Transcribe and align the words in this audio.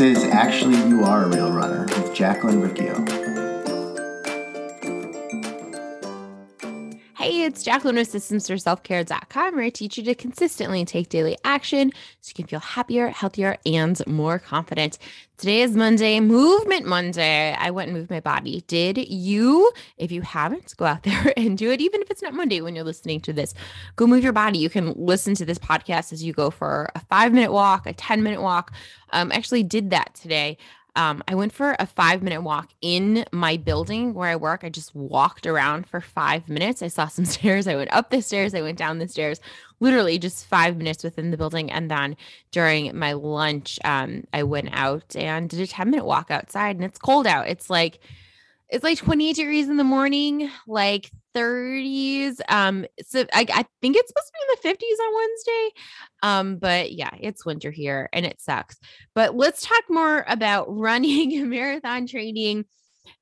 This 0.00 0.16
is 0.16 0.24
Actually 0.30 0.88
You 0.88 1.04
Are 1.04 1.24
a 1.24 1.28
Real 1.28 1.52
Runner 1.52 1.82
with 1.82 2.14
Jacqueline 2.14 2.62
Riccio. 2.62 3.19
Hey, 7.60 7.62
it's 7.62 7.66
Jacqueline 7.66 7.96
with 7.96 8.10
systemsforselfcare.com 8.10 9.54
where 9.54 9.64
I 9.64 9.68
teach 9.68 9.98
you 9.98 10.04
to 10.04 10.14
consistently 10.14 10.82
take 10.86 11.10
daily 11.10 11.36
action 11.44 11.92
so 12.22 12.30
you 12.30 12.34
can 12.34 12.46
feel 12.46 12.60
happier, 12.60 13.08
healthier, 13.08 13.58
and 13.66 14.00
more 14.06 14.38
confident. 14.38 14.96
Today 15.36 15.60
is 15.60 15.76
Monday, 15.76 16.20
Movement 16.20 16.86
Monday. 16.86 17.52
I 17.52 17.70
went 17.70 17.88
and 17.88 17.98
moved 17.98 18.08
my 18.10 18.20
body. 18.20 18.64
Did 18.66 18.96
you? 18.96 19.70
If 19.98 20.10
you 20.10 20.22
haven't, 20.22 20.74
go 20.78 20.86
out 20.86 21.02
there 21.02 21.34
and 21.36 21.58
do 21.58 21.70
it, 21.70 21.82
even 21.82 22.00
if 22.00 22.10
it's 22.10 22.22
not 22.22 22.32
Monday 22.32 22.62
when 22.62 22.74
you're 22.74 22.84
listening 22.84 23.20
to 23.22 23.32
this. 23.34 23.52
Go 23.96 24.06
move 24.06 24.24
your 24.24 24.32
body. 24.32 24.58
You 24.58 24.70
can 24.70 24.94
listen 24.96 25.34
to 25.34 25.44
this 25.44 25.58
podcast 25.58 26.14
as 26.14 26.24
you 26.24 26.32
go 26.32 26.50
for 26.50 26.90
a 26.94 27.00
five 27.00 27.32
minute 27.34 27.52
walk, 27.52 27.86
a 27.86 27.92
10 27.92 28.22
minute 28.22 28.40
walk. 28.40 28.72
Um, 29.12 29.32
actually 29.32 29.64
did 29.64 29.90
that 29.90 30.14
today 30.14 30.56
um, 30.96 31.22
I 31.28 31.34
went 31.34 31.52
for 31.52 31.76
a 31.78 31.86
five 31.86 32.22
minute 32.22 32.42
walk 32.42 32.70
in 32.80 33.24
my 33.32 33.56
building 33.56 34.14
where 34.14 34.28
I 34.28 34.36
work. 34.36 34.64
I 34.64 34.68
just 34.68 34.94
walked 34.94 35.46
around 35.46 35.86
for 35.86 36.00
five 36.00 36.48
minutes. 36.48 36.82
I 36.82 36.88
saw 36.88 37.08
some 37.08 37.24
stairs. 37.36 37.66
I 37.66 37.76
went 37.76 37.92
up 37.92 38.10
the 38.10 38.22
stairs. 38.22 38.54
I 38.54 38.62
went 38.62 38.78
down 38.78 38.98
the 38.98 39.08
stairs, 39.08 39.40
literally 39.80 40.18
just 40.18 40.46
five 40.46 40.76
minutes 40.76 41.04
within 41.04 41.30
the 41.30 41.36
building. 41.36 41.70
And 41.70 41.90
then 41.90 42.16
during 42.50 42.96
my 42.98 43.12
lunch, 43.12 43.78
um, 43.84 44.24
I 44.32 44.42
went 44.42 44.70
out 44.72 45.14
and 45.16 45.48
did 45.48 45.60
a 45.60 45.66
10 45.66 45.90
minute 45.90 46.04
walk 46.04 46.30
outside. 46.30 46.76
And 46.76 46.84
it's 46.84 46.98
cold 46.98 47.26
out. 47.26 47.48
It's 47.48 47.70
like, 47.70 48.00
it's 48.68 48.84
like 48.84 48.98
28 48.98 49.36
degrees 49.36 49.68
in 49.68 49.76
the 49.76 49.84
morning, 49.84 50.50
like 50.66 51.10
30s. 51.34 52.40
Um, 52.48 52.86
so 53.02 53.24
I, 53.32 53.46
I 53.52 53.64
think 53.80 53.96
it's 53.96 54.08
supposed 54.08 54.26
to 54.26 54.32
be 54.32 54.68
in 54.68 54.78
the 54.78 54.84
50s 54.84 55.06
on 55.06 55.14
Wednesday. 55.14 55.70
Um, 56.22 56.56
but 56.56 56.92
yeah, 56.92 57.10
it's 57.20 57.46
winter 57.46 57.70
here 57.70 58.08
and 58.12 58.26
it 58.26 58.40
sucks. 58.40 58.78
But 59.14 59.36
let's 59.36 59.62
talk 59.62 59.84
more 59.88 60.24
about 60.28 60.66
running 60.76 61.48
marathon 61.48 62.06
training. 62.06 62.64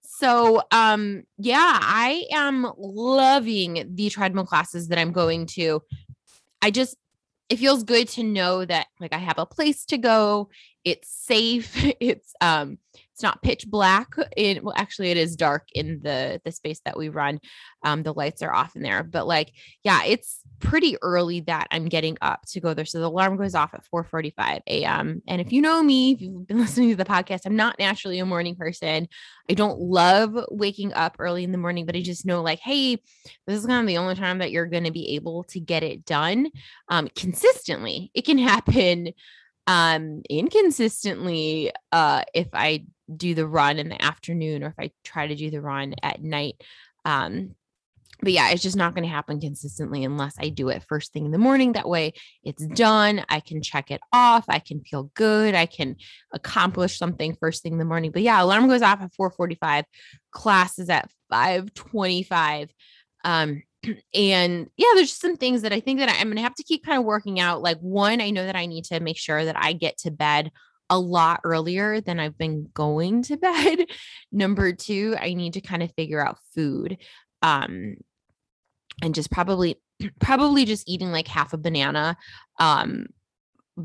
So 0.00 0.62
um 0.72 1.22
yeah, 1.36 1.78
I 1.80 2.24
am 2.32 2.72
loving 2.76 3.90
the 3.94 4.10
treadmill 4.10 4.46
classes 4.46 4.88
that 4.88 4.98
I'm 4.98 5.12
going 5.12 5.46
to. 5.46 5.82
I 6.60 6.70
just 6.70 6.96
it 7.48 7.58
feels 7.58 7.84
good 7.84 8.08
to 8.08 8.22
know 8.22 8.64
that 8.64 8.88
like 9.00 9.12
I 9.12 9.18
have 9.18 9.38
a 9.38 9.46
place 9.46 9.84
to 9.86 9.98
go. 9.98 10.48
It's 10.84 11.08
safe. 11.08 11.76
It's 12.00 12.32
um 12.40 12.78
it's 13.18 13.22
not 13.24 13.42
pitch 13.42 13.66
black 13.66 14.14
in 14.36 14.62
well 14.62 14.74
actually 14.76 15.10
it 15.10 15.16
is 15.16 15.34
dark 15.34 15.66
in 15.72 15.98
the 16.04 16.40
the 16.44 16.52
space 16.52 16.80
that 16.84 16.96
we 16.96 17.08
run. 17.08 17.40
Um 17.82 18.04
the 18.04 18.14
lights 18.14 18.42
are 18.42 18.54
off 18.54 18.76
in 18.76 18.82
there 18.82 19.02
but 19.02 19.26
like 19.26 19.50
yeah 19.82 20.04
it's 20.04 20.40
pretty 20.60 20.96
early 21.02 21.40
that 21.40 21.66
i'm 21.72 21.88
getting 21.88 22.16
up 22.20 22.42
to 22.46 22.60
go 22.60 22.74
there. 22.74 22.84
So 22.84 23.00
the 23.00 23.08
alarm 23.08 23.36
goes 23.36 23.56
off 23.56 23.74
at 23.74 23.84
4 23.86 24.04
45 24.04 24.62
a.m 24.68 25.20
and 25.26 25.40
if 25.40 25.52
you 25.52 25.60
know 25.60 25.82
me 25.82 26.12
if 26.12 26.20
you've 26.20 26.46
been 26.46 26.58
listening 26.64 26.90
to 26.90 26.96
the 26.96 27.04
podcast 27.04 27.40
i'm 27.44 27.56
not 27.56 27.76
naturally 27.80 28.20
a 28.20 28.26
morning 28.26 28.54
person. 28.54 29.08
I 29.50 29.54
don't 29.54 29.80
love 29.80 30.38
waking 30.52 30.92
up 30.92 31.16
early 31.18 31.42
in 31.42 31.50
the 31.50 31.58
morning 31.58 31.86
but 31.86 31.96
i 31.96 32.02
just 32.02 32.24
know 32.24 32.40
like 32.42 32.60
hey 32.60 33.02
this 33.48 33.58
is 33.58 33.66
kind 33.66 33.80
of 33.80 33.88
the 33.88 33.98
only 33.98 34.14
time 34.14 34.38
that 34.38 34.52
you're 34.52 34.66
going 34.66 34.84
to 34.84 34.92
be 34.92 35.16
able 35.16 35.42
to 35.44 35.58
get 35.58 35.82
it 35.82 36.04
done 36.04 36.50
um 36.88 37.08
consistently. 37.16 38.12
It 38.14 38.24
can 38.24 38.38
happen 38.52 39.08
um 39.66 40.22
inconsistently 40.30 41.70
uh 41.92 42.22
if 42.32 42.48
i 42.54 42.84
do 43.14 43.34
the 43.34 43.46
run 43.46 43.78
in 43.78 43.88
the 43.88 44.02
afternoon 44.02 44.62
or 44.62 44.68
if 44.68 44.74
I 44.78 44.90
try 45.04 45.26
to 45.26 45.34
do 45.34 45.50
the 45.50 45.60
run 45.60 45.94
at 46.02 46.22
night. 46.22 46.62
Um, 47.04 47.54
but 48.20 48.32
yeah, 48.32 48.50
it's 48.50 48.62
just 48.62 48.76
not 48.76 48.94
going 48.94 49.04
to 49.04 49.08
happen 49.08 49.40
consistently 49.40 50.02
unless 50.02 50.34
I 50.40 50.48
do 50.48 50.70
it 50.70 50.82
first 50.88 51.12
thing 51.12 51.24
in 51.24 51.30
the 51.30 51.38
morning. 51.38 51.72
That 51.72 51.88
way 51.88 52.14
it's 52.42 52.66
done. 52.66 53.24
I 53.28 53.40
can 53.40 53.62
check 53.62 53.90
it 53.90 54.00
off. 54.12 54.44
I 54.48 54.58
can 54.58 54.82
feel 54.82 55.10
good. 55.14 55.54
I 55.54 55.66
can 55.66 55.96
accomplish 56.32 56.98
something 56.98 57.36
first 57.38 57.62
thing 57.62 57.74
in 57.74 57.78
the 57.78 57.84
morning. 57.84 58.10
But 58.10 58.22
yeah, 58.22 58.42
alarm 58.42 58.66
goes 58.66 58.82
off 58.82 59.00
at 59.02 59.14
445. 59.14 59.84
Class 60.32 60.78
is 60.80 60.90
at 60.90 61.08
525. 61.30 62.70
Um, 63.24 63.62
and 64.14 64.68
yeah, 64.76 64.88
there's 64.94 65.10
just 65.10 65.20
some 65.20 65.36
things 65.36 65.62
that 65.62 65.72
I 65.72 65.78
think 65.78 66.00
that 66.00 66.10
I'm 66.10 66.26
going 66.26 66.36
to 66.36 66.42
have 66.42 66.56
to 66.56 66.64
keep 66.64 66.84
kind 66.84 66.98
of 66.98 67.04
working 67.04 67.38
out. 67.38 67.62
Like 67.62 67.78
one, 67.78 68.20
I 68.20 68.30
know 68.30 68.44
that 68.44 68.56
I 68.56 68.66
need 68.66 68.86
to 68.86 68.98
make 68.98 69.18
sure 69.18 69.44
that 69.44 69.56
I 69.56 69.74
get 69.74 69.98
to 69.98 70.10
bed 70.10 70.50
a 70.90 70.98
lot 70.98 71.40
earlier 71.44 72.00
than 72.00 72.18
I've 72.18 72.38
been 72.38 72.68
going 72.74 73.22
to 73.24 73.36
bed. 73.38 73.86
Number 74.32 74.72
two, 74.72 75.16
I 75.20 75.34
need 75.34 75.54
to 75.54 75.60
kind 75.60 75.82
of 75.82 75.92
figure 75.94 76.24
out 76.24 76.38
food. 76.54 76.98
Um, 77.42 77.96
and 79.02 79.14
just 79.14 79.30
probably 79.30 79.76
probably 80.20 80.64
just 80.64 80.88
eating 80.88 81.12
like 81.12 81.28
half 81.28 81.52
a 81.52 81.58
banana 81.58 82.16
um 82.58 83.06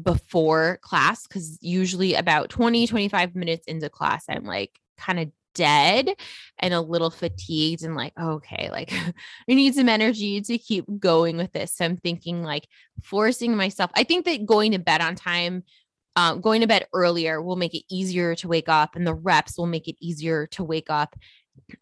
before 0.02 0.80
class 0.82 1.28
because 1.28 1.60
usually 1.62 2.16
about 2.16 2.50
20 2.50 2.88
25 2.88 3.36
minutes 3.36 3.68
into 3.68 3.90
class 3.90 4.26
i'm 4.28 4.44
like 4.44 4.72
kind 4.98 5.20
of 5.20 5.32
dead 5.54 6.10
and 6.58 6.74
a 6.74 6.82
little 6.82 7.12
fatigued 7.12 7.84
and 7.84 7.96
like 7.96 8.12
okay 8.20 8.70
like 8.72 8.92
i 9.50 9.54
need 9.54 9.76
some 9.76 9.88
energy 9.88 10.42
to 10.42 10.58
keep 10.58 10.84
going 11.00 11.38
with 11.38 11.52
this 11.52 11.76
so 11.76 11.86
i'm 11.86 11.98
thinking 11.98 12.42
like 12.42 12.68
forcing 13.04 13.56
myself 13.56 13.92
i 13.94 14.04
think 14.04 14.26
that 14.26 14.48
going 14.48 14.72
to 14.72 14.80
bed 14.80 15.00
on 15.00 15.14
time 15.14 15.64
um, 16.16 16.42
going 16.42 16.62
to 16.62 16.68
bed 16.68 16.86
earlier 16.94 17.42
will 17.42 17.56
make 17.56 17.74
it 17.74 17.84
easier 17.90 18.36
to 18.36 18.48
wake 18.48 18.70
up, 18.70 18.96
and 18.96 19.06
the 19.06 19.16
reps 19.16 19.58
will 19.58 19.68
make 19.68 19.88
it 19.88 19.96
easier 20.00 20.48
to 20.48 20.64
wake 20.64 20.90
up, 20.90 21.16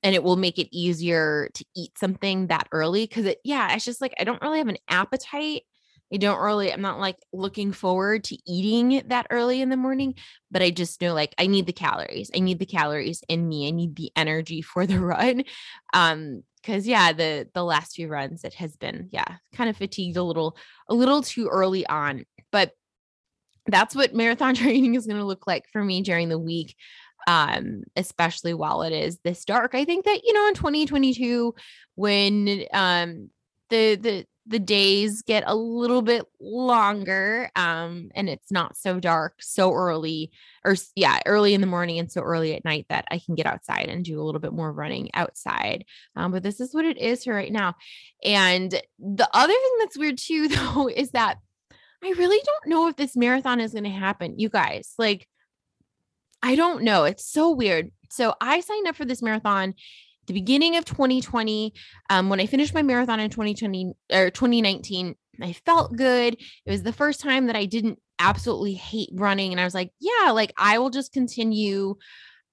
and 0.03 0.15
it 0.15 0.23
will 0.23 0.37
make 0.37 0.57
it 0.57 0.69
easier 0.71 1.49
to 1.53 1.65
eat 1.75 1.97
something 1.97 2.47
that 2.47 2.67
early. 2.71 3.07
Cause 3.07 3.25
it, 3.25 3.39
yeah, 3.43 3.73
it's 3.75 3.85
just 3.85 4.01
like 4.01 4.13
I 4.19 4.23
don't 4.23 4.41
really 4.41 4.59
have 4.59 4.67
an 4.67 4.77
appetite. 4.87 5.63
I 6.13 6.17
don't 6.17 6.41
really, 6.41 6.73
I'm 6.73 6.81
not 6.81 6.99
like 6.99 7.15
looking 7.31 7.71
forward 7.71 8.25
to 8.25 8.37
eating 8.45 9.01
that 9.07 9.27
early 9.29 9.61
in 9.61 9.69
the 9.69 9.77
morning, 9.77 10.15
but 10.49 10.61
I 10.61 10.69
just 10.69 11.01
know 11.01 11.13
like 11.13 11.33
I 11.37 11.47
need 11.47 11.67
the 11.67 11.73
calories. 11.73 12.29
I 12.35 12.39
need 12.39 12.59
the 12.59 12.65
calories 12.65 13.23
in 13.29 13.47
me. 13.47 13.67
I 13.67 13.71
need 13.71 13.95
the 13.95 14.11
energy 14.15 14.61
for 14.61 14.85
the 14.85 14.99
run. 14.99 15.43
Um, 15.93 16.43
because 16.61 16.85
yeah, 16.85 17.11
the 17.11 17.49
the 17.55 17.63
last 17.63 17.95
few 17.95 18.07
runs 18.07 18.43
it 18.43 18.53
has 18.55 18.75
been, 18.77 19.09
yeah, 19.11 19.37
kind 19.51 19.67
of 19.69 19.77
fatigued 19.77 20.15
a 20.17 20.21
little, 20.23 20.57
a 20.87 20.93
little 20.93 21.23
too 21.23 21.47
early 21.47 21.87
on. 21.87 22.25
But 22.51 22.73
that's 23.67 23.95
what 23.95 24.13
marathon 24.13 24.55
training 24.55 24.95
is 24.95 25.05
going 25.05 25.19
to 25.19 25.25
look 25.25 25.47
like 25.47 25.65
for 25.71 25.83
me 25.83 26.01
during 26.01 26.29
the 26.29 26.39
week 26.39 26.75
um 27.27 27.83
especially 27.95 28.53
while 28.53 28.81
it 28.81 28.93
is 28.93 29.19
this 29.23 29.45
dark. 29.45 29.75
I 29.75 29.85
think 29.85 30.05
that 30.05 30.23
you 30.23 30.33
know 30.33 30.47
in 30.47 30.53
2022 30.53 31.53
when 31.95 32.63
um 32.73 33.29
the 33.69 33.95
the 33.95 34.25
the 34.47 34.59
days 34.59 35.21
get 35.21 35.43
a 35.45 35.55
little 35.55 36.01
bit 36.01 36.25
longer 36.39 37.51
um 37.55 38.09
and 38.15 38.27
it's 38.27 38.51
not 38.51 38.75
so 38.75 38.99
dark 38.99 39.35
so 39.39 39.71
early 39.71 40.31
or 40.65 40.75
yeah 40.95 41.19
early 41.27 41.53
in 41.53 41.61
the 41.61 41.67
morning 41.67 41.99
and 41.99 42.11
so 42.11 42.21
early 42.21 42.55
at 42.55 42.65
night 42.65 42.87
that 42.89 43.05
i 43.11 43.19
can 43.19 43.35
get 43.35 43.45
outside 43.45 43.87
and 43.87 44.03
do 44.03 44.19
a 44.19 44.23
little 44.23 44.41
bit 44.41 44.51
more 44.51 44.73
running 44.73 45.09
outside 45.13 45.85
um 46.15 46.31
but 46.31 46.41
this 46.41 46.59
is 46.59 46.73
what 46.73 46.85
it 46.85 46.97
is 46.97 47.23
for 47.23 47.35
right 47.35 47.51
now. 47.51 47.75
And 48.23 48.71
the 48.99 49.29
other 49.33 49.53
thing 49.53 49.75
that's 49.79 49.97
weird 49.97 50.17
too 50.17 50.47
though 50.47 50.87
is 50.89 51.11
that 51.11 51.37
I 52.03 52.09
really 52.17 52.41
don't 52.43 52.67
know 52.67 52.87
if 52.87 52.95
this 52.95 53.15
marathon 53.15 53.59
is 53.59 53.73
going 53.73 53.83
to 53.83 53.89
happen. 53.89 54.39
You 54.39 54.49
guys, 54.49 54.93
like, 54.97 55.27
I 56.41 56.55
don't 56.55 56.83
know. 56.83 57.03
It's 57.03 57.25
so 57.25 57.51
weird. 57.51 57.91
So 58.09 58.33
I 58.41 58.59
signed 58.61 58.87
up 58.87 58.95
for 58.95 59.05
this 59.05 59.21
marathon 59.21 59.75
the 60.27 60.33
beginning 60.33 60.77
of 60.77 60.85
2020. 60.85 61.73
Um, 62.09 62.29
when 62.29 62.39
I 62.39 62.45
finished 62.45 62.73
my 62.73 62.81
marathon 62.81 63.19
in 63.19 63.29
2020 63.29 63.93
or 64.13 64.29
2019, 64.29 65.15
I 65.41 65.53
felt 65.53 65.95
good. 65.95 66.35
It 66.65 66.71
was 66.71 66.83
the 66.83 66.93
first 66.93 67.19
time 67.19 67.47
that 67.47 67.55
I 67.55 67.65
didn't 67.65 67.99
absolutely 68.19 68.73
hate 68.73 69.09
running. 69.13 69.51
And 69.51 69.59
I 69.59 69.63
was 69.63 69.73
like, 69.73 69.91
yeah, 69.99 70.31
like 70.31 70.53
I 70.57 70.77
will 70.77 70.89
just 70.89 71.11
continue. 71.11 71.95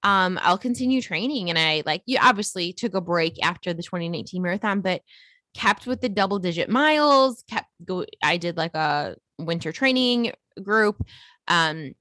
Um, 0.03 0.39
I'll 0.41 0.57
continue 0.57 1.01
training. 1.01 1.49
And 1.49 1.59
I 1.59 1.83
like 1.85 2.01
you 2.05 2.17
obviously 2.21 2.73
took 2.73 2.95
a 2.95 3.01
break 3.01 3.43
after 3.43 3.73
the 3.73 3.83
2019 3.83 4.41
marathon, 4.41 4.81
but 4.81 5.01
kept 5.53 5.87
with 5.87 6.01
the 6.01 6.09
double 6.09 6.39
digit 6.39 6.69
miles, 6.69 7.43
kept 7.49 7.67
go 7.83 8.05
I 8.23 8.37
did 8.37 8.57
like 8.57 8.75
a 8.75 9.15
winter 9.45 9.71
training 9.71 10.33
group. 10.61 11.01
Um, 11.47 11.93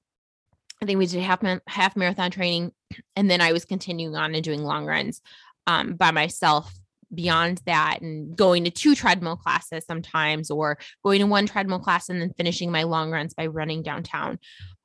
I 0.82 0.86
think 0.86 0.98
we 0.98 1.06
did 1.06 1.22
half 1.22 1.42
half 1.66 1.96
marathon 1.96 2.30
training, 2.30 2.72
and 3.16 3.30
then 3.30 3.40
I 3.40 3.52
was 3.52 3.64
continuing 3.64 4.16
on 4.16 4.34
and 4.34 4.44
doing 4.44 4.62
long 4.62 4.86
runs 4.86 5.20
um, 5.66 5.94
by 5.94 6.10
myself. 6.10 6.72
Beyond 7.14 7.62
that, 7.64 8.02
and 8.02 8.36
going 8.36 8.64
to 8.64 8.70
two 8.70 8.94
treadmill 8.94 9.36
classes 9.36 9.86
sometimes, 9.86 10.50
or 10.50 10.76
going 11.02 11.20
to 11.20 11.26
one 11.26 11.46
treadmill 11.46 11.78
class 11.78 12.10
and 12.10 12.20
then 12.20 12.34
finishing 12.36 12.70
my 12.70 12.82
long 12.82 13.10
runs 13.10 13.32
by 13.32 13.46
running 13.46 13.82
downtown. 13.82 14.38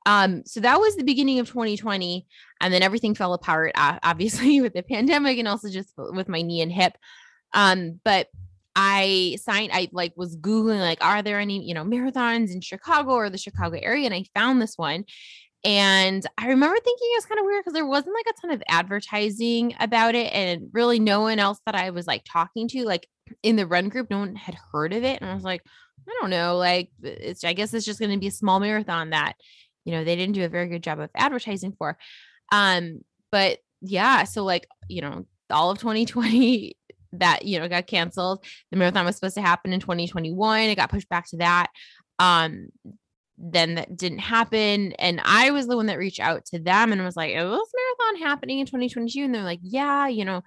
Um, 0.06 0.42
so 0.46 0.60
that 0.60 0.80
was 0.80 0.96
the 0.96 1.04
beginning 1.04 1.38
of 1.38 1.48
2020, 1.48 2.26
and 2.62 2.72
then 2.72 2.82
everything 2.82 3.14
fell 3.14 3.34
apart, 3.34 3.72
obviously 3.76 4.60
with 4.62 4.72
the 4.72 4.82
pandemic, 4.82 5.38
and 5.38 5.46
also 5.46 5.68
just 5.68 5.92
with 5.96 6.28
my 6.30 6.40
knee 6.40 6.62
and 6.62 6.72
hip. 6.72 6.96
Um, 7.52 8.00
but 8.04 8.28
I 8.76 9.36
signed, 9.40 9.70
I 9.72 9.88
like 9.92 10.12
was 10.16 10.36
Googling, 10.36 10.80
like, 10.80 11.04
are 11.04 11.22
there 11.22 11.38
any, 11.38 11.64
you 11.64 11.74
know, 11.74 11.84
marathons 11.84 12.52
in 12.52 12.60
Chicago 12.60 13.12
or 13.12 13.30
the 13.30 13.38
Chicago 13.38 13.78
area? 13.80 14.06
And 14.06 14.14
I 14.14 14.24
found 14.34 14.60
this 14.60 14.76
one. 14.76 15.04
And 15.64 16.26
I 16.36 16.48
remember 16.48 16.76
thinking 16.76 17.08
it 17.12 17.18
was 17.18 17.26
kind 17.26 17.38
of 17.38 17.46
weird 17.46 17.64
because 17.64 17.72
there 17.72 17.86
wasn't 17.86 18.14
like 18.14 18.34
a 18.34 18.40
ton 18.40 18.50
of 18.50 18.62
advertising 18.68 19.74
about 19.80 20.14
it. 20.14 20.32
And 20.32 20.68
really, 20.72 20.98
no 20.98 21.22
one 21.22 21.38
else 21.38 21.58
that 21.66 21.74
I 21.74 21.90
was 21.90 22.06
like 22.06 22.22
talking 22.30 22.68
to, 22.68 22.84
like 22.84 23.08
in 23.42 23.56
the 23.56 23.66
run 23.66 23.88
group, 23.88 24.10
no 24.10 24.18
one 24.18 24.34
had 24.34 24.56
heard 24.72 24.92
of 24.92 25.04
it. 25.04 25.20
And 25.20 25.30
I 25.30 25.34
was 25.34 25.44
like, 25.44 25.62
I 26.06 26.12
don't 26.20 26.30
know, 26.30 26.58
like, 26.58 26.90
it's, 27.02 27.44
I 27.44 27.54
guess 27.54 27.72
it's 27.72 27.86
just 27.86 27.98
going 27.98 28.12
to 28.12 28.18
be 28.18 28.26
a 28.26 28.30
small 28.30 28.60
marathon 28.60 29.10
that 29.10 29.36
you 29.84 29.92
know, 29.92 30.04
they 30.04 30.16
didn't 30.16 30.34
do 30.34 30.44
a 30.44 30.48
very 30.48 30.68
good 30.68 30.82
job 30.82 30.98
of 30.98 31.10
advertising 31.14 31.74
for. 31.78 31.98
Um, 32.50 33.00
but 33.30 33.58
yeah, 33.80 34.24
so 34.24 34.44
like, 34.44 34.66
you 34.88 35.02
know, 35.02 35.26
all 35.50 35.70
of 35.70 35.78
2020 35.78 36.76
that, 37.20 37.44
you 37.44 37.58
know, 37.58 37.68
got 37.68 37.86
canceled. 37.86 38.44
The 38.70 38.76
marathon 38.76 39.04
was 39.04 39.16
supposed 39.16 39.36
to 39.36 39.42
happen 39.42 39.72
in 39.72 39.80
2021. 39.80 40.60
It 40.62 40.74
got 40.76 40.90
pushed 40.90 41.08
back 41.08 41.28
to 41.30 41.38
that. 41.38 41.68
Um, 42.18 42.68
then 43.36 43.74
that 43.74 43.96
didn't 43.96 44.18
happen. 44.18 44.92
And 44.92 45.20
I 45.24 45.50
was 45.50 45.66
the 45.66 45.76
one 45.76 45.86
that 45.86 45.98
reached 45.98 46.20
out 46.20 46.44
to 46.46 46.58
them 46.58 46.92
and 46.92 47.04
was 47.04 47.16
like, 47.16 47.30
"Is 47.30 47.42
this 47.42 47.72
marathon 47.74 48.22
happening 48.22 48.60
in 48.60 48.66
2022? 48.66 49.24
And 49.24 49.34
they're 49.34 49.42
like, 49.42 49.60
yeah, 49.62 50.06
you 50.06 50.24
know, 50.24 50.42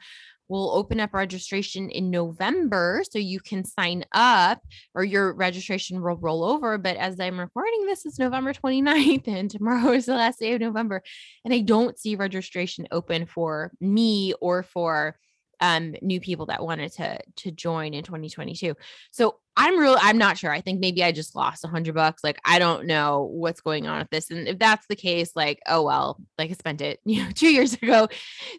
we'll 0.48 0.72
open 0.72 1.00
up 1.00 1.14
registration 1.14 1.90
in 1.90 2.10
November 2.10 3.04
so 3.10 3.20
you 3.20 3.40
can 3.40 3.64
sign 3.66 4.06
up 4.14 4.62
or 4.94 5.04
your 5.04 5.34
registration 5.34 6.02
will 6.02 6.16
roll 6.18 6.44
over. 6.44 6.78
But 6.78 6.98
as 6.98 7.20
I'm 7.20 7.40
recording 7.40 7.86
this, 7.86 8.06
is 8.06 8.20
November 8.20 8.54
29th 8.54 9.28
and 9.28 9.50
tomorrow 9.50 9.92
is 9.92 10.06
the 10.06 10.14
last 10.14 10.40
day 10.40 10.54
of 10.54 10.62
November. 10.62 11.04
And 11.44 11.54
I 11.54 11.60
don't 11.60 12.00
see 12.00 12.16
registration 12.16 12.88
open 12.92 13.26
for 13.26 13.72
me 13.80 14.34
or 14.40 14.64
for 14.64 15.18
um, 15.60 15.96
new 16.02 16.20
people 16.20 16.48
that 16.48 16.64
wanted 16.64 16.92
to 16.94 17.20
to 17.38 17.52
join 17.52 17.94
in 17.94 18.04
2022. 18.04 18.76
So 19.12 19.40
I'm 19.56 19.80
real. 19.80 19.98
I'm 20.00 20.20
not 20.20 20.38
sure. 20.38 20.52
I 20.52 20.62
think 20.62 20.80
maybe 20.80 21.04
I 21.04 21.12
just 21.12 21.36
lost 21.36 21.66
hundred 21.66 21.96
bucks. 21.96 22.24
Like 22.24 22.40
I 22.46 22.60
don't 22.60 22.86
know 22.86 23.30
what's 23.32 23.62
going 23.62 23.88
on 23.88 24.00
with 24.00 24.10
this. 24.12 24.30
And 24.30 24.48
if 24.48 24.60
that's 24.60 24.86
the 24.88 24.96
case, 24.96 25.32
like 25.36 25.60
oh 25.68 25.84
well, 25.84 26.20
like 26.38 26.52
I 26.52 26.54
spent 26.54 26.82
it 26.82 27.00
you 27.06 27.24
know 27.24 27.32
two 27.32 27.52
years 27.52 27.74
ago. 27.74 28.08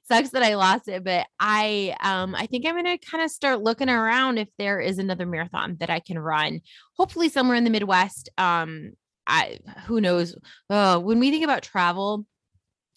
Sucks 0.08 0.30
that 0.30 0.42
I 0.42 0.56
lost 0.56 0.88
it, 0.88 1.04
but 1.04 1.26
I 1.38 1.94
um 2.02 2.34
I 2.34 2.46
think 2.46 2.66
I'm 2.66 2.74
gonna 2.74 2.98
kind 2.98 3.22
of 3.22 3.30
start 3.30 3.62
looking 3.62 3.88
around 3.88 4.38
if 4.38 4.48
there 4.58 4.80
is 4.80 4.98
another 4.98 5.26
marathon 5.26 5.76
that 5.80 5.90
I 5.90 6.00
can 6.00 6.18
run. 6.18 6.60
Hopefully 6.96 7.28
somewhere 7.28 7.56
in 7.56 7.64
the 7.64 7.70
Midwest. 7.70 8.30
Um, 8.36 8.92
I 9.26 9.60
who 9.86 10.00
knows. 10.00 10.34
Oh, 10.70 10.98
when 10.98 11.20
we 11.20 11.30
think 11.30 11.44
about 11.44 11.62
travel 11.62 12.26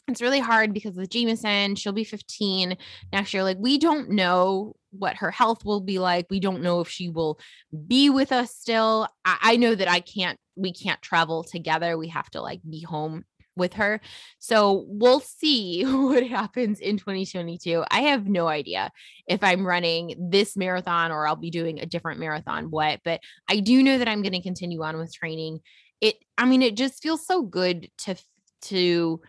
it's 0.08 0.22
really 0.22 0.40
hard 0.40 0.74
because 0.74 0.96
with 0.96 1.10
Jameson, 1.10 1.76
she'll 1.76 1.94
be 1.94 2.04
15 2.04 2.78
next 3.14 3.34
year. 3.34 3.44
Like, 3.44 3.58
we 3.60 3.78
don't 3.78 4.10
know 4.10 4.76
what 4.92 5.18
her 5.18 5.32
health 5.32 5.64
will 5.64 5.82
be 5.82 6.00
like. 6.00 6.28
We 6.30 6.40
don't 6.40 6.62
know 6.62 6.82
if 6.82 6.90
she 6.90 7.10
will 7.10 7.40
be 7.88 8.10
with 8.10 8.32
us 8.32 8.54
still. 8.54 9.08
I, 9.24 9.38
I 9.42 9.58
know 9.58 9.74
that 9.74 9.88
I 9.88 10.02
can't, 10.02 10.38
we 10.56 10.74
can't 10.74 11.02
travel 11.02 11.44
together. 11.44 11.98
We 11.98 12.10
have 12.10 12.30
to 12.32 12.42
like 12.42 12.62
be 12.70 12.82
home 12.82 13.24
with 13.56 13.74
her. 13.74 14.02
So 14.40 14.86
we'll 14.88 15.20
see 15.20 15.84
what 15.86 16.26
happens 16.28 16.80
in 16.80 16.98
2022. 16.98 17.84
I 17.90 18.02
have 18.02 18.28
no 18.28 18.48
idea 18.48 18.92
if 19.28 19.44
I'm 19.44 19.66
running 19.66 20.16
this 20.32 20.58
marathon 20.58 21.12
or 21.12 21.28
I'll 21.28 21.36
be 21.36 21.52
doing 21.52 21.80
a 21.80 21.86
different 21.86 22.20
marathon, 22.20 22.66
what, 22.66 23.00
but 23.04 23.22
I 23.50 23.60
do 23.60 23.82
know 23.84 23.98
that 23.98 24.08
I'm 24.08 24.22
going 24.22 24.34
to 24.34 24.42
continue 24.42 24.84
on 24.84 24.98
with 24.98 25.14
training. 25.14 25.60
It, 26.02 26.16
I 26.38 26.46
mean, 26.46 26.62
it 26.62 26.76
just 26.76 27.02
feels 27.04 27.26
so 27.26 27.44
good 27.44 27.90
to, 28.00 28.16
to, 28.64 29.22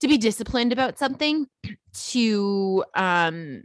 to 0.00 0.08
be 0.08 0.18
disciplined 0.18 0.72
about 0.72 0.98
something 0.98 1.46
to 1.92 2.84
um 2.94 3.62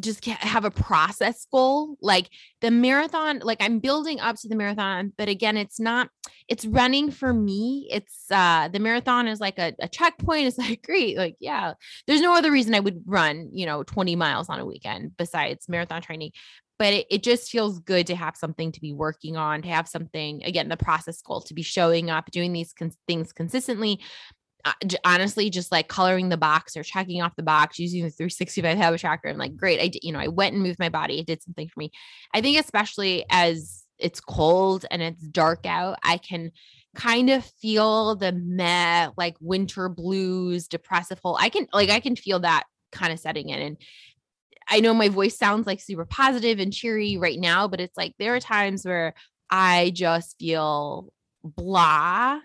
just 0.00 0.24
have 0.24 0.64
a 0.64 0.70
process 0.70 1.46
goal 1.50 1.96
like 2.00 2.28
the 2.60 2.70
marathon 2.70 3.38
like 3.40 3.62
i'm 3.62 3.78
building 3.78 4.20
up 4.20 4.36
to 4.36 4.48
the 4.48 4.54
marathon 4.54 5.12
but 5.16 5.28
again 5.28 5.56
it's 5.56 5.80
not 5.80 6.10
it's 6.48 6.66
running 6.66 7.10
for 7.10 7.32
me 7.32 7.88
it's 7.90 8.26
uh 8.30 8.68
the 8.68 8.78
marathon 8.78 9.26
is 9.26 9.40
like 9.40 9.58
a, 9.58 9.72
a 9.80 9.88
checkpoint 9.88 10.46
it's 10.46 10.58
like 10.68 10.82
great 10.82 11.16
like 11.16 11.36
yeah 11.40 11.72
there's 12.06 12.20
no 12.20 12.34
other 12.34 12.50
reason 12.50 12.74
i 12.74 12.80
would 12.80 13.02
run 13.06 13.48
you 13.52 13.66
know 13.66 13.82
20 13.82 14.16
miles 14.16 14.48
on 14.48 14.60
a 14.60 14.66
weekend 14.66 15.16
besides 15.16 15.68
marathon 15.68 16.02
training 16.02 16.30
but 16.78 16.92
it, 16.92 17.06
it 17.10 17.22
just 17.22 17.50
feels 17.50 17.80
good 17.80 18.06
to 18.06 18.14
have 18.14 18.36
something 18.36 18.70
to 18.70 18.80
be 18.80 18.92
working 18.92 19.36
on 19.36 19.62
to 19.62 19.68
have 19.68 19.88
something 19.88 20.42
again 20.44 20.68
the 20.68 20.76
process 20.76 21.22
goal 21.22 21.40
to 21.40 21.54
be 21.54 21.62
showing 21.62 22.10
up 22.10 22.30
doing 22.30 22.52
these 22.52 22.74
things 23.06 23.32
consistently 23.32 24.00
honestly 25.04 25.50
just 25.50 25.70
like 25.70 25.88
coloring 25.88 26.28
the 26.28 26.36
box 26.36 26.76
or 26.76 26.82
checking 26.82 27.22
off 27.22 27.36
the 27.36 27.42
box 27.42 27.78
using 27.78 28.02
the 28.02 28.10
365 28.10 28.76
habit 28.76 29.00
tracker. 29.00 29.28
I'm 29.28 29.38
like 29.38 29.56
great 29.56 29.80
i 29.80 29.88
did 29.88 30.02
you 30.02 30.12
know 30.12 30.18
i 30.18 30.28
went 30.28 30.54
and 30.54 30.62
moved 30.62 30.78
my 30.78 30.88
body. 30.88 31.18
It 31.18 31.26
did 31.26 31.42
something 31.42 31.68
for 31.68 31.80
me. 31.80 31.90
I 32.34 32.40
think 32.40 32.58
especially 32.58 33.24
as 33.30 33.84
it's 33.98 34.20
cold 34.20 34.84
and 34.90 35.00
it's 35.00 35.26
dark 35.28 35.64
out 35.64 35.98
i 36.02 36.18
can 36.18 36.52
kind 36.94 37.30
of 37.30 37.42
feel 37.62 38.14
the 38.14 38.32
meh 38.32 39.08
like 39.16 39.36
winter 39.40 39.88
blues 39.88 40.68
depressive 40.68 41.18
hole. 41.22 41.38
I 41.40 41.48
can 41.48 41.66
like 41.72 41.90
i 41.90 42.00
can 42.00 42.16
feel 42.16 42.40
that 42.40 42.64
kind 42.92 43.12
of 43.12 43.18
setting 43.18 43.48
in. 43.50 43.60
And 43.60 43.76
i 44.68 44.80
know 44.80 44.94
my 44.94 45.08
voice 45.08 45.36
sounds 45.36 45.66
like 45.66 45.80
super 45.80 46.04
positive 46.04 46.58
and 46.58 46.72
cheery 46.72 47.16
right 47.16 47.38
now 47.38 47.68
but 47.68 47.80
it's 47.80 47.96
like 47.96 48.14
there 48.18 48.34
are 48.34 48.40
times 48.40 48.84
where 48.84 49.14
i 49.50 49.92
just 49.94 50.36
feel 50.38 51.12
blah 51.44 52.40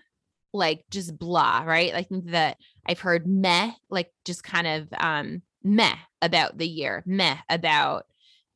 like 0.52 0.84
just 0.90 1.18
blah, 1.18 1.62
right? 1.64 1.94
I 1.94 2.02
think 2.02 2.30
that 2.30 2.58
I've 2.86 3.00
heard 3.00 3.26
meh, 3.26 3.72
like 3.90 4.12
just 4.24 4.44
kind 4.44 4.66
of 4.66 4.88
um 4.98 5.42
meh 5.62 5.96
about 6.20 6.58
the 6.58 6.66
year, 6.66 7.02
meh 7.06 7.38
about 7.48 8.06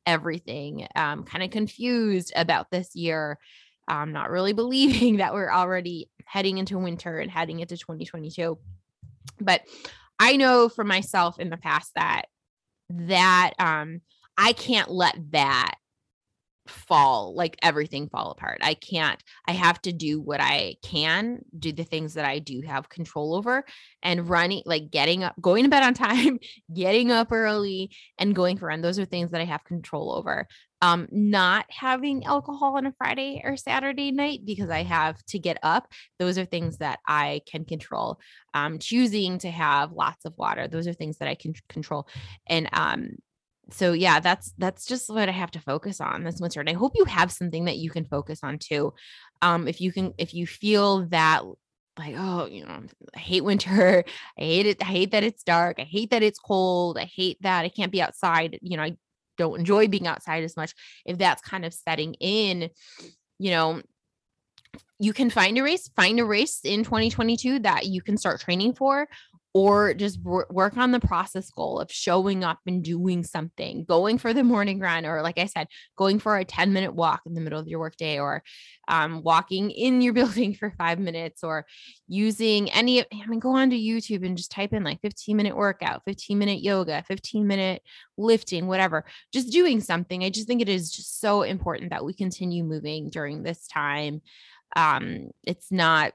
everything, 0.05 0.87
um, 0.95 1.23
kind 1.23 1.43
of 1.43 1.51
confused 1.51 2.31
about 2.35 2.71
this 2.71 2.95
year, 2.95 3.37
um, 3.87 4.13
not 4.13 4.29
really 4.29 4.53
believing 4.63 5.17
that 5.17 5.33
we're 5.33 5.51
already 5.51 6.09
heading 6.25 6.57
into 6.57 6.77
winter 6.77 7.19
and 7.19 7.31
heading 7.31 7.59
into 7.59 7.77
2022. 7.77 8.57
But 9.39 9.61
I 10.19 10.37
know 10.37 10.69
for 10.69 10.83
myself 10.83 11.39
in 11.39 11.49
the 11.49 11.57
past 11.57 11.91
that 11.95 12.23
that 12.89 13.51
um 13.59 14.01
I 14.37 14.53
can't 14.53 14.89
let 14.89 15.15
that 15.31 15.75
fall 16.69 17.33
like 17.35 17.57
everything 17.61 18.09
fall 18.09 18.31
apart. 18.31 18.59
I 18.61 18.73
can't 18.73 19.21
i 19.47 19.51
have 19.51 19.81
to 19.81 19.91
do 19.91 20.19
what 20.19 20.39
i 20.41 20.75
can 20.83 21.39
do 21.57 21.71
the 21.71 21.83
things 21.83 22.13
that 22.13 22.25
i 22.25 22.39
do 22.39 22.61
have 22.65 22.89
control 22.89 23.35
over 23.35 23.63
and 24.03 24.29
running 24.29 24.61
like 24.65 24.91
getting 24.91 25.23
up 25.23 25.35
going 25.41 25.63
to 25.63 25.69
bed 25.69 25.83
on 25.83 25.93
time 25.93 26.39
getting 26.73 27.11
up 27.11 27.31
early 27.31 27.91
and 28.17 28.35
going 28.35 28.57
for 28.57 28.67
run. 28.67 28.81
Those 28.81 28.99
are 28.99 29.05
things 29.05 29.31
that 29.31 29.41
i 29.41 29.45
have 29.45 29.63
control 29.63 30.13
over. 30.13 30.47
Um 30.81 31.07
not 31.11 31.65
having 31.69 32.23
alcohol 32.25 32.77
on 32.77 32.85
a 32.85 32.93
friday 32.97 33.41
or 33.43 33.57
saturday 33.57 34.11
night 34.11 34.41
because 34.45 34.69
i 34.69 34.83
have 34.83 35.23
to 35.25 35.39
get 35.39 35.57
up. 35.63 35.87
Those 36.19 36.37
are 36.37 36.45
things 36.45 36.77
that 36.77 36.99
i 37.07 37.41
can 37.49 37.65
control. 37.65 38.19
Um 38.53 38.79
choosing 38.79 39.39
to 39.39 39.49
have 39.49 39.91
lots 39.91 40.25
of 40.25 40.37
water. 40.37 40.67
Those 40.67 40.87
are 40.87 40.93
things 40.93 41.17
that 41.17 41.27
i 41.27 41.35
can 41.35 41.53
control. 41.69 42.07
And 42.47 42.69
um 42.73 43.17
so 43.69 43.93
yeah, 43.93 44.19
that's 44.19 44.53
that's 44.57 44.85
just 44.85 45.09
what 45.09 45.29
I 45.29 45.33
have 45.33 45.51
to 45.51 45.59
focus 45.59 45.99
on 45.99 46.23
this 46.23 46.39
winter. 46.39 46.59
And 46.59 46.69
I 46.69 46.73
hope 46.73 46.93
you 46.95 47.05
have 47.05 47.31
something 47.31 47.65
that 47.65 47.77
you 47.77 47.89
can 47.89 48.05
focus 48.05 48.39
on 48.43 48.59
too. 48.59 48.93
Um, 49.41 49.67
if 49.67 49.81
you 49.81 49.91
can, 49.91 50.13
if 50.17 50.33
you 50.33 50.47
feel 50.47 51.05
that 51.07 51.43
like, 51.97 52.15
oh, 52.17 52.45
you 52.45 52.65
know, 52.65 52.83
I 53.15 53.19
hate 53.19 53.43
winter. 53.43 54.03
I 54.39 54.41
hate 54.41 54.65
it. 54.65 54.81
I 54.81 54.85
hate 54.85 55.11
that 55.11 55.23
it's 55.23 55.43
dark. 55.43 55.79
I 55.79 55.83
hate 55.83 56.11
that 56.11 56.23
it's 56.23 56.39
cold. 56.39 56.97
I 56.97 57.05
hate 57.05 57.37
that 57.41 57.65
I 57.65 57.69
can't 57.69 57.91
be 57.91 58.01
outside. 58.01 58.59
You 58.61 58.77
know, 58.77 58.83
I 58.83 58.97
don't 59.37 59.59
enjoy 59.59 59.87
being 59.87 60.07
outside 60.07 60.43
as 60.43 60.55
much. 60.55 60.73
If 61.05 61.17
that's 61.17 61.41
kind 61.41 61.65
of 61.65 61.73
setting 61.73 62.15
in, 62.15 62.69
you 63.39 63.51
know, 63.51 63.81
you 64.99 65.13
can 65.13 65.29
find 65.29 65.57
a 65.57 65.63
race, 65.63 65.89
find 65.95 66.19
a 66.19 66.25
race 66.25 66.61
in 66.63 66.83
2022 66.83 67.59
that 67.59 67.85
you 67.85 68.01
can 68.01 68.17
start 68.17 68.41
training 68.41 68.73
for, 68.73 69.07
or 69.57 69.91
just 69.95 70.19
work 70.21 70.77
on 70.77 70.91
the 70.91 70.99
process 70.99 71.49
goal 71.49 71.79
of 71.79 71.91
showing 71.91 72.43
up 72.43 72.59
and 72.67 72.83
doing 72.83 73.23
something, 73.23 73.83
going 73.85 74.19
for 74.19 74.31
the 74.31 74.43
morning 74.43 74.79
run, 74.79 75.03
or 75.03 75.23
like 75.23 75.39
I 75.39 75.47
said, 75.47 75.65
going 75.95 76.19
for 76.19 76.37
a 76.37 76.45
10 76.45 76.73
minute 76.73 76.93
walk 76.93 77.21
in 77.25 77.33
the 77.33 77.41
middle 77.41 77.59
of 77.59 77.67
your 77.67 77.79
workday, 77.79 78.19
or 78.19 78.43
um, 78.87 79.23
walking 79.23 79.71
in 79.71 80.01
your 80.01 80.13
building 80.19 80.53
for 80.53 80.75
five 80.77 80.99
minutes, 80.99 81.43
or 81.43 81.65
using 82.07 82.71
any, 82.71 83.01
I 83.01 83.25
mean, 83.25 83.39
go 83.39 83.55
on 83.55 83.71
to 83.71 83.75
YouTube 83.75 84.23
and 84.23 84.37
just 84.37 84.51
type 84.51 84.73
in 84.73 84.83
like 84.83 85.01
15 85.01 85.35
minute 85.35 85.57
workout, 85.57 86.03
15 86.05 86.37
minute 86.37 86.61
yoga, 86.61 87.03
15 87.07 87.47
minute 87.47 87.81
lifting, 88.15 88.67
whatever, 88.67 89.05
just 89.33 89.51
doing 89.51 89.81
something. 89.81 90.23
I 90.23 90.29
just 90.29 90.45
think 90.45 90.61
it 90.61 90.69
is 90.69 90.91
just 90.91 91.19
so 91.19 91.41
important 91.41 91.89
that 91.89 92.05
we 92.05 92.13
continue 92.13 92.63
moving 92.63 93.09
during 93.09 93.41
this 93.41 93.65
time. 93.65 94.21
Um, 94.75 95.31
it's 95.43 95.71
not 95.71 96.13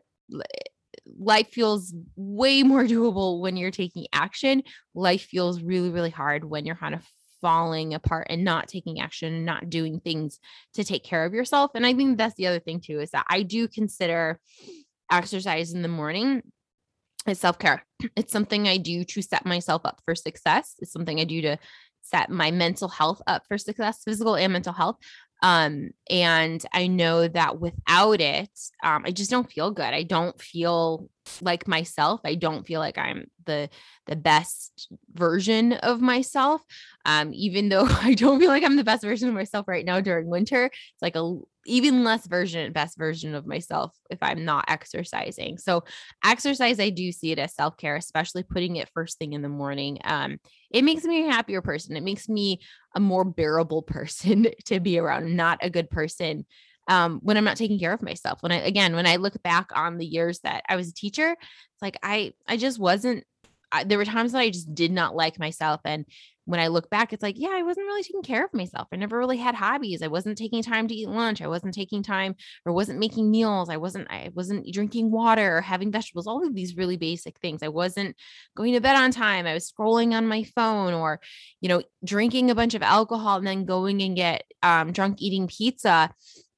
life 1.19 1.49
feels 1.51 1.95
way 2.17 2.63
more 2.63 2.85
doable 2.85 3.41
when 3.41 3.57
you're 3.57 3.71
taking 3.71 4.07
action. 4.13 4.63
Life 4.95 5.23
feels 5.23 5.63
really, 5.63 5.91
really 5.91 6.11
hard 6.11 6.45
when 6.45 6.65
you're 6.65 6.77
kind 6.77 6.95
of 6.95 7.07
falling 7.41 7.93
apart 7.93 8.29
and 8.31 8.45
not 8.45 8.69
taking 8.69 9.01
action 9.01 9.35
and 9.35 9.45
not 9.45 9.69
doing 9.69 10.01
things 10.01 10.39
to 10.75 10.85
take 10.85 11.05
care 11.05 11.25
of 11.25 11.35
yourself. 11.35 11.73
And 11.75 11.85
I 11.85 11.93
think 11.93 12.17
that's 12.17 12.37
the 12.37 12.47
other 12.47 12.61
thing 12.61 12.81
too 12.81 13.01
is 13.01 13.11
that 13.11 13.27
I 13.29 13.43
do 13.43 13.69
consider 13.69 14.41
exercise 15.11 15.73
in 15.73 15.83
the 15.83 15.89
morning 15.89 16.43
as 17.27 17.39
self-care. 17.39 17.85
It's 18.17 18.33
something 18.33 18.67
I 18.67 18.79
do 18.79 19.05
to 19.05 19.23
set 19.23 19.45
myself 19.45 19.83
up 19.85 20.01
for 20.05 20.15
success. 20.15 20.75
It's 20.79 20.93
something 20.93 21.21
I 21.21 21.25
do 21.25 21.43
to 21.43 21.59
set 22.01 22.31
my 22.31 22.51
mental 22.51 22.89
health 22.89 23.23
up 23.27 23.43
for 23.49 23.59
success, 23.59 24.03
physical 24.05 24.37
and 24.37 24.53
mental 24.53 24.73
health. 24.73 24.97
Um, 25.43 25.91
and 26.09 26.65
I 26.73 26.87
know 26.87 27.27
that 27.29 27.59
without 27.61 28.21
it, 28.21 28.51
um, 28.85 29.03
I 29.05 29.11
just 29.11 29.31
don't 29.31 29.51
feel 29.51 29.71
good. 29.73 29.85
I 29.93 30.05
don't 30.05 30.41
feel 30.41 31.09
like 31.41 31.69
myself. 31.69 32.21
I 32.25 32.35
don't 32.35 32.67
feel 32.67 32.81
like 32.81 32.99
I'm 32.99 33.27
the 33.45 33.69
the 34.07 34.17
best 34.17 34.89
version 35.13 35.73
of 35.73 36.01
myself. 36.01 36.63
Um, 37.05 37.33
even 37.33 37.69
though 37.69 37.87
I 37.89 38.15
don't 38.15 38.41
feel 38.41 38.49
like 38.49 38.65
I'm 38.65 38.77
the 38.77 38.85
best 38.85 39.03
version 39.03 39.29
of 39.29 39.35
myself 39.35 39.69
right 39.69 39.85
now 39.85 40.01
during 40.01 40.27
winter, 40.27 40.67
it's 40.67 41.03
like 41.03 41.17
a 41.17 41.39
even 41.65 42.03
less 42.03 42.27
version, 42.27 42.73
best 42.73 42.99
version 42.99 43.35
of 43.35 43.47
myself 43.47 43.95
if 44.11 44.19
I'm 44.21 44.45
not 44.45 44.65
exercising. 44.67 45.59
So 45.59 45.85
exercise, 46.25 46.81
I 46.81 46.91
do 46.91 47.13
see 47.13 47.31
it 47.31 47.39
as 47.39 47.55
self-care, 47.55 47.95
especially 47.95 48.43
putting 48.43 48.77
it 48.77 48.91
first 48.93 49.19
thing 49.19 49.33
in 49.33 49.43
the 49.43 49.49
morning. 49.49 49.99
Um, 50.05 50.39
it 50.73 50.83
makes 50.83 51.05
me 51.05 51.29
a 51.29 51.31
happier 51.31 51.63
person. 51.63 51.97
It 51.97 52.03
makes 52.03 52.29
me 52.29 52.61
a 52.97 53.01
more 53.01 53.25
bearable 53.25 53.83
person 53.87 54.49
to 54.65 54.81
be 54.81 54.99
around, 54.99 55.37
not 55.37 55.59
a 55.63 55.71
good 55.71 55.89
person 55.89 56.47
um, 56.89 57.21
when 57.23 57.37
I'm 57.37 57.45
not 57.45 57.57
taking 57.57 57.79
care 57.79 57.93
of 57.93 58.03
myself. 58.03 58.43
When 58.43 58.53
I 58.53 58.57
again, 58.57 58.95
when 58.95 59.07
I 59.07 59.17
look 59.17 59.41
back 59.43 59.71
on 59.75 59.99
the 59.99 60.07
years 60.07 60.41
that 60.41 60.65
I 60.69 60.77
was 60.77 60.89
a 60.89 60.95
teacher, 60.95 61.33
it's 61.33 61.83
like 61.83 61.99
I 62.03 62.33
I 62.47 62.57
just 62.57 62.79
wasn't. 62.79 63.25
I, 63.75 63.85
there 63.85 63.97
were 63.97 64.05
times 64.05 64.33
that 64.33 64.41
I 64.41 64.51
just 64.51 64.75
did 64.75 64.93
not 64.93 65.17
like 65.17 65.39
myself, 65.39 65.81
and 65.87 66.05
when 66.45 66.59
I 66.59 66.69
look 66.69 66.91
back, 66.91 67.13
it's 67.13 67.23
like, 67.23 67.37
yeah, 67.39 67.53
I 67.53 67.63
wasn't 67.63 67.87
really 67.87 68.03
taking 68.03 68.23
care 68.23 68.45
of 68.45 68.53
myself. 68.53 68.89
I 68.93 68.97
never 68.97 69.17
really 69.17 69.37
had 69.37 69.55
hobbies. 69.55 70.03
I 70.03 70.09
wasn't 70.09 70.37
taking 70.37 70.63
time 70.63 70.89
to 70.89 70.95
eat 70.95 71.09
lunch. 71.09 71.41
I 71.41 71.47
wasn't 71.47 71.75
taking 71.75 72.03
time 72.03 72.35
or 72.67 72.73
wasn't 72.73 72.99
making 72.99 73.31
meals. 73.31 73.69
I 73.69 73.77
wasn't, 73.77 74.11
I 74.11 74.31
wasn't 74.35 74.67
drinking 74.73 75.13
water 75.13 75.59
or 75.59 75.61
having 75.61 75.93
vegetables, 75.93 76.27
all 76.27 76.45
of 76.45 76.55
these 76.55 76.77
really 76.77 76.97
basic 76.97 77.39
things. 77.39 77.63
I 77.63 77.69
wasn't 77.69 78.17
going 78.57 78.73
to 78.73 78.81
bed 78.81 78.97
on 78.97 79.13
time. 79.13 79.47
I 79.47 79.55
was 79.55 79.71
scrolling 79.71 80.15
on 80.15 80.27
my 80.27 80.43
phone 80.57 80.95
or, 80.95 81.21
you 81.61 81.69
know, 81.69 81.83
drinking 82.05 82.51
a 82.51 82.57
bunch 82.57 82.75
of 82.75 82.83
alcohol 82.83 83.37
and 83.37 83.47
then 83.47 83.65
going 83.65 84.03
and 84.03 84.17
get 84.17 84.43
um, 84.65 84.91
drunk 84.91 85.23
eating 85.23 85.47
pizza 85.47 86.11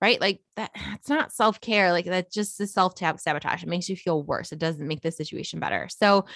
right? 0.04 0.20
Like 0.20 0.40
that, 0.56 0.70
it's 0.94 1.08
not 1.08 1.32
self 1.32 1.60
care. 1.60 1.92
Like 1.92 2.04
that's 2.04 2.34
just 2.34 2.58
the 2.58 2.66
self 2.66 2.94
sabotage. 2.98 3.62
It 3.62 3.68
makes 3.68 3.88
you 3.88 3.96
feel 3.96 4.22
worse. 4.22 4.52
It 4.52 4.58
doesn't 4.58 4.86
make 4.86 5.00
the 5.00 5.10
situation 5.10 5.60
better. 5.60 5.88
So, 5.90 6.26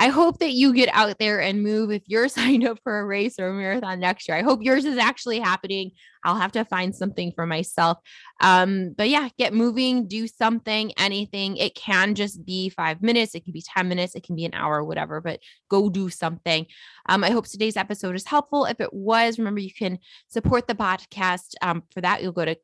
I 0.00 0.08
hope 0.08 0.40
that 0.40 0.50
you 0.50 0.74
get 0.74 0.88
out 0.92 1.20
there 1.20 1.40
and 1.40 1.62
move 1.62 1.92
if 1.92 2.02
you're 2.06 2.28
signed 2.38 2.66
up 2.66 2.78
for 2.82 2.98
a 2.98 3.04
race 3.04 3.38
or 3.38 3.48
a 3.48 3.54
marathon 3.54 4.00
next 4.00 4.28
year. 4.28 4.36
I 4.36 4.42
hope 4.42 4.62
yours 4.62 4.84
is 4.84 4.98
actually 4.98 5.38
happening. 5.38 5.92
I'll 6.24 6.34
have 6.34 6.52
to 6.52 6.64
find 6.64 6.94
something 6.94 7.32
for 7.32 7.46
myself. 7.46 7.98
Um, 8.40 8.94
but 8.96 9.08
yeah, 9.08 9.28
get 9.38 9.54
moving, 9.54 10.08
do 10.08 10.26
something, 10.26 10.92
anything. 10.98 11.56
It 11.58 11.76
can 11.76 12.14
just 12.14 12.44
be 12.44 12.70
five 12.70 13.02
minutes, 13.02 13.34
it 13.34 13.44
can 13.44 13.52
be 13.52 13.62
10 13.62 13.88
minutes, 13.88 14.14
it 14.14 14.24
can 14.24 14.34
be 14.34 14.46
an 14.46 14.54
hour, 14.54 14.82
whatever, 14.82 15.20
but 15.20 15.38
go 15.68 15.88
do 15.88 16.10
something. 16.10 16.66
Um, 17.08 17.22
I 17.22 17.30
hope 17.30 17.46
today's 17.46 17.76
episode 17.76 18.16
is 18.16 18.26
helpful. 18.26 18.64
If 18.64 18.80
it 18.80 18.92
was, 18.92 19.38
remember 19.38 19.60
you 19.60 19.72
can 19.72 19.98
support 20.28 20.66
the 20.66 20.74
podcast. 20.74 21.54
Um, 21.62 21.84
for 21.92 22.00
that, 22.00 22.22
you'll 22.22 22.32
go 22.32 22.44
to 22.44 22.56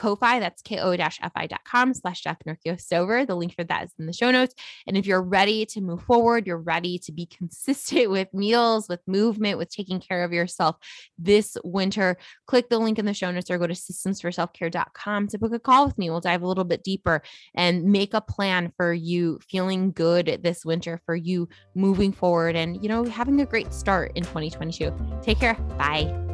Ko-Fi, 0.00 0.40
that's 0.40 0.62
ko-fi.com 0.62 1.92
slash 1.94 2.22
Jeff 2.22 2.80
Sober. 2.80 3.26
The 3.26 3.34
link 3.34 3.54
for 3.54 3.64
that 3.64 3.84
is 3.84 3.92
in 3.98 4.06
the 4.06 4.14
show 4.14 4.30
notes. 4.30 4.54
And 4.86 4.96
if 4.96 5.04
you're 5.04 5.22
ready 5.22 5.66
to 5.66 5.82
move 5.82 6.02
forward, 6.02 6.46
you're 6.46 6.56
ready 6.56 6.98
to 7.00 7.12
be 7.12 7.26
consistent 7.38 8.10
with 8.10 8.32
meals, 8.32 8.88
with 8.88 9.00
movement, 9.06 9.58
with 9.58 9.68
taking 9.68 10.00
care 10.00 10.24
of 10.24 10.32
yourself 10.32 10.76
this 11.18 11.56
winter, 11.64 12.16
click 12.46 12.70
the 12.70 12.78
link 12.78 12.98
in 12.98 13.04
the 13.04 13.12
show 13.12 13.30
notes 13.30 13.50
or 13.50 13.58
go 13.58 13.66
to 13.66 13.74
systemsforselfcare.com 13.74 15.28
to 15.28 15.38
book 15.38 15.52
a 15.52 15.58
call 15.58 15.86
with 15.86 15.98
me. 15.98 16.08
We'll 16.08 16.20
dive 16.20 16.42
a 16.42 16.48
little 16.48 16.64
bit 16.64 16.82
deeper 16.82 17.20
and 17.54 17.84
make 17.84 18.14
a 18.14 18.22
plan 18.22 18.72
for 18.78 18.94
you 18.94 19.38
feeling 19.46 19.92
good 19.92 20.40
this 20.42 20.64
winter, 20.64 20.98
for 21.04 21.14
you 21.14 21.46
moving 21.74 22.12
forward 22.12 22.56
and, 22.56 22.82
you 22.82 22.88
know, 22.88 23.04
having 23.04 23.38
a 23.42 23.46
great 23.46 23.74
start 23.74 24.12
in 24.14 24.22
2022. 24.22 24.94
Take 25.22 25.38
care. 25.38 25.54
Bye. 25.76 26.30